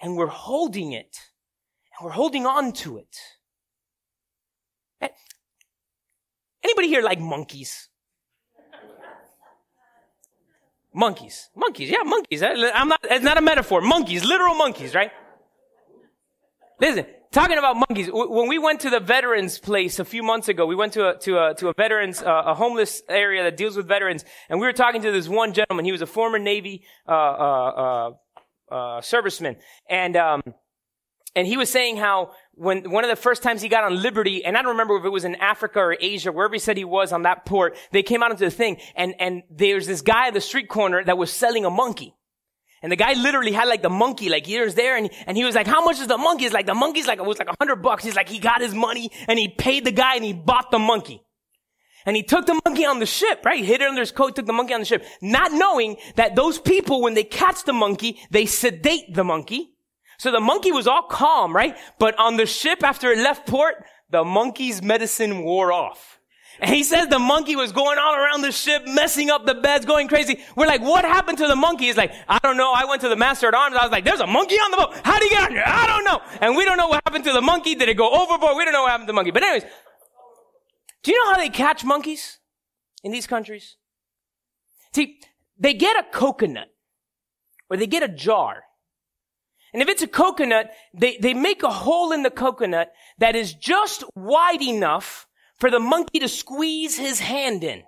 [0.00, 1.16] And we're holding it.
[1.96, 3.16] And we're holding on to it.
[5.00, 5.08] Eh,
[6.64, 7.88] anybody here like monkeys?
[10.92, 11.50] Monkeys.
[11.54, 11.88] Monkeys.
[11.88, 12.42] Yeah, monkeys.
[12.42, 13.80] I'm not, it's not a metaphor.
[13.80, 14.24] Monkeys.
[14.24, 15.12] Literal monkeys, right?
[16.80, 18.08] Listen, talking about monkeys.
[18.12, 21.18] When we went to the veterans place a few months ago, we went to a,
[21.20, 24.66] to a, to a veterans, uh, a homeless area that deals with veterans, and we
[24.66, 25.84] were talking to this one gentleman.
[25.84, 28.14] He was a former Navy, uh, uh,
[28.70, 29.56] uh, uh serviceman.
[29.88, 30.42] And, um,
[31.34, 34.44] and he was saying how when one of the first times he got on Liberty,
[34.44, 36.84] and I don't remember if it was in Africa or Asia, wherever he said he
[36.84, 40.28] was on that port, they came out into the thing, and and there's this guy
[40.28, 42.14] at the street corner that was selling a monkey.
[42.82, 45.44] And the guy literally had like the monkey, like he was there and, and he
[45.44, 46.44] was like, how much is the monkey?
[46.44, 48.04] It's like the monkey's like, it was like a hundred bucks.
[48.04, 50.78] He's like, he got his money and he paid the guy and he bought the
[50.78, 51.22] monkey.
[52.04, 53.60] And he took the monkey on the ship, right?
[53.60, 56.34] He hid it under his coat, took the monkey on the ship, not knowing that
[56.34, 59.72] those people, when they catch the monkey, they sedate the monkey
[60.22, 61.76] so the monkey was all calm, right?
[61.98, 66.20] But on the ship after it left port, the monkey's medicine wore off.
[66.60, 69.84] And he says the monkey was going all around the ship, messing up the beds,
[69.84, 70.40] going crazy.
[70.56, 71.86] We're like, what happened to the monkey?
[71.86, 72.72] He's like, I don't know.
[72.72, 73.76] I went to the master at arms.
[73.76, 74.94] I was like, there's a monkey on the boat.
[75.04, 75.64] How did he get on here?
[75.66, 76.20] I don't know.
[76.40, 77.74] And we don't know what happened to the monkey.
[77.74, 78.56] Did it go overboard?
[78.56, 79.30] We don't know what happened to the monkey.
[79.30, 79.70] But anyways,
[81.02, 82.38] do you know how they catch monkeys
[83.02, 83.76] in these countries?
[84.94, 85.20] See,
[85.58, 86.68] they get a coconut
[87.70, 88.64] or they get a jar
[89.72, 93.54] and if it's a coconut, they, they make a hole in the coconut that is
[93.54, 95.26] just wide enough
[95.62, 97.84] for the monkey to squeeze his hand in.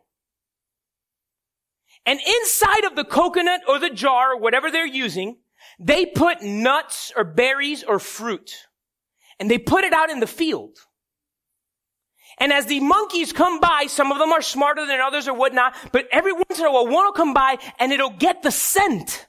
[2.07, 5.39] And inside of the coconut or the jar or whatever they're using,
[5.81, 8.53] they put nuts or berries or fruit.
[9.41, 10.79] And they put it out in the field.
[12.39, 15.75] And as the monkeys come by, some of them are smarter than others or whatnot,
[15.91, 19.27] but every once in a while one will come by and it'll get the scent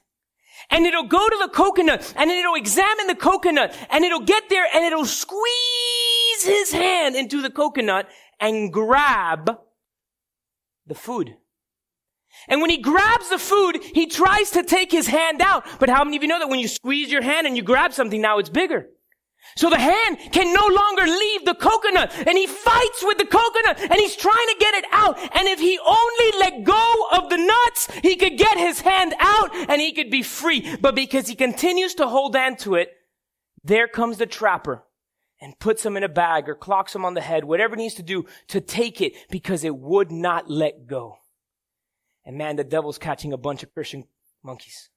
[0.70, 4.66] and it'll go to the coconut and it'll examine the coconut and it'll get there
[4.72, 8.08] and it'll squeeze his hand into the coconut
[8.40, 9.58] and grab
[10.86, 11.36] the food.
[12.48, 15.64] And when he grabs the food, he tries to take his hand out.
[15.78, 17.92] But how many of you know that when you squeeze your hand and you grab
[17.92, 18.88] something, now it's bigger?
[19.56, 23.80] So the hand can no longer leave the coconut and he fights with the coconut
[23.80, 25.18] and he's trying to get it out.
[25.18, 29.54] And if he only let go of the nuts, he could get his hand out
[29.54, 30.76] and he could be free.
[30.76, 32.90] But because he continues to hold on to it,
[33.64, 34.84] there comes the trapper
[35.40, 37.94] and puts him in a bag or clocks him on the head, whatever he needs
[37.94, 41.18] to do to take it because it would not let go.
[42.24, 44.04] And man, the devil's catching a bunch of Christian
[44.42, 44.90] monkeys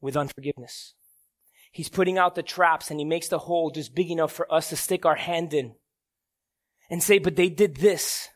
[0.00, 0.94] with unforgiveness.
[1.72, 4.68] He's putting out the traps and he makes the hole just big enough for us
[4.70, 5.74] to stick our hand in
[6.88, 8.28] and say, but they did this,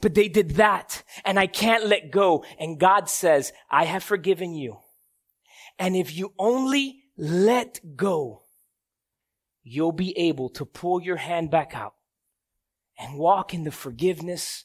[0.00, 2.44] but they did that, and I can't let go.
[2.58, 4.78] And God says, I have forgiven you.
[5.78, 8.41] And if you only let go,
[9.62, 11.94] you'll be able to pull your hand back out
[12.98, 14.64] and walk in the forgiveness,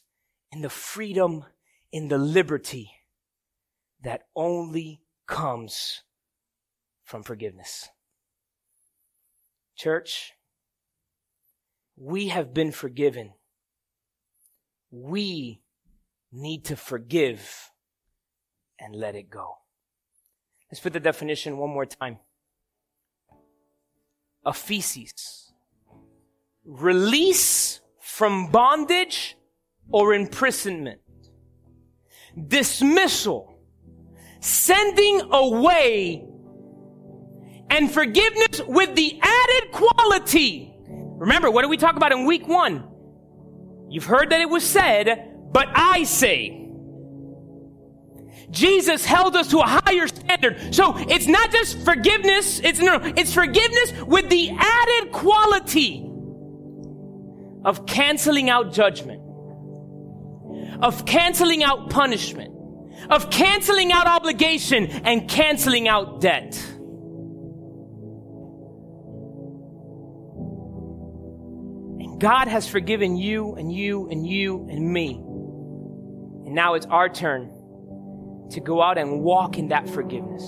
[0.52, 1.44] in the freedom,
[1.92, 2.90] in the liberty
[4.02, 6.02] that only comes
[7.02, 7.88] from forgiveness.
[9.76, 10.32] Church,
[11.96, 13.32] we have been forgiven.
[14.90, 15.62] We
[16.32, 17.70] need to forgive
[18.78, 19.58] and let it go.
[20.70, 22.18] Let's put the definition one more time.
[24.48, 25.52] Aphesis.
[26.64, 29.36] Release from bondage
[29.90, 31.00] or imprisonment.
[32.48, 33.58] Dismissal.
[34.40, 36.24] Sending away
[37.70, 40.74] and forgiveness with the added quality.
[40.88, 42.88] Remember, what did we talk about in week one?
[43.90, 46.67] You've heard that it was said, but I say.
[48.50, 50.74] Jesus held us to a higher standard.
[50.74, 56.04] So it's not just forgiveness, it's no, it's forgiveness with the added quality
[57.64, 59.22] of canceling out judgment,
[60.82, 62.54] of canceling out punishment,
[63.10, 66.54] of canceling out obligation and canceling out debt.
[72.00, 75.16] And God has forgiven you and you and you and me.
[76.46, 77.57] And now it's our turn
[78.50, 80.42] to go out and walk in that forgiveness.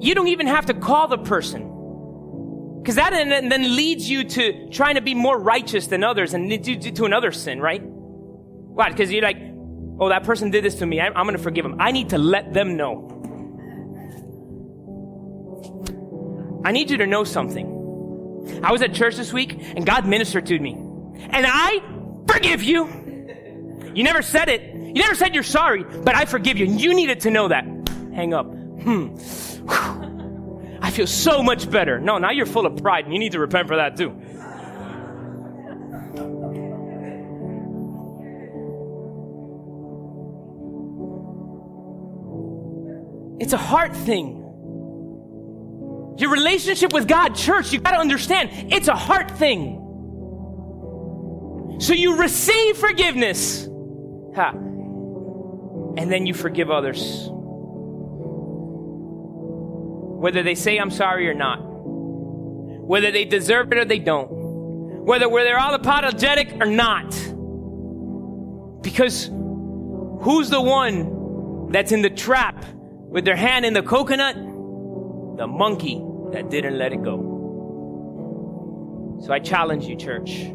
[0.00, 1.70] You don't even have to call the person.
[2.82, 7.04] Because that then leads you to trying to be more righteous than others and to
[7.06, 7.82] another sin, right?
[7.82, 8.90] Why?
[8.90, 9.38] Because you're like,
[9.98, 11.00] oh, that person did this to me.
[11.00, 11.76] I'm going to forgive them.
[11.78, 13.10] I need to let them know.
[16.66, 18.60] I need you to know something.
[18.62, 20.72] I was at church this week and God ministered to me.
[20.72, 21.80] And I
[22.30, 22.86] forgive you.
[23.94, 24.73] You never said it.
[24.94, 26.66] You never said you're sorry, but I forgive you.
[26.66, 27.64] And you needed to know that.
[28.14, 28.46] Hang up.
[28.46, 29.16] Hmm.
[30.80, 31.98] I feel so much better.
[31.98, 34.10] No, now you're full of pride and you need to repent for that too.
[43.40, 44.42] It's a heart thing.
[46.18, 49.80] Your relationship with God, church, you gotta understand, it's a heart thing.
[51.80, 53.68] So you receive forgiveness.
[54.36, 54.52] Ha.
[55.96, 57.28] And then you forgive others.
[60.20, 61.58] Whether they say I'm sorry or not.
[61.60, 64.28] Whether they deserve it or they don't.
[65.04, 67.10] Whether they're all apologetic or not.
[68.82, 69.30] Because
[70.22, 72.64] who's the one that's in the trap
[73.08, 74.34] with their hand in the coconut?
[74.34, 77.32] The monkey that didn't let it go.
[79.24, 80.50] So I challenge you, church.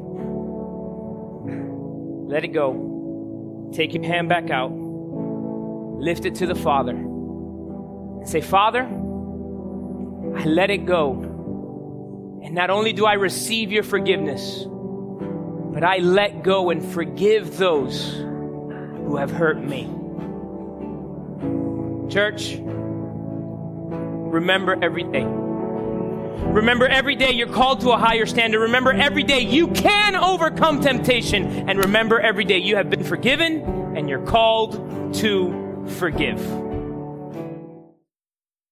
[2.27, 3.71] Let it go.
[3.73, 4.71] Take your hand back out.
[5.99, 6.93] Lift it to the Father.
[6.93, 12.39] And say, Father, I let it go.
[12.43, 18.13] And not only do I receive your forgiveness, but I let go and forgive those
[18.13, 19.83] who have hurt me.
[22.09, 25.25] Church, remember every day.
[25.25, 28.61] Remember every day you're called to a higher standard.
[28.61, 31.69] Remember every day you can overcome temptation.
[31.69, 35.58] And remember every day you have been forgiven and you're called to
[35.89, 36.68] forgive.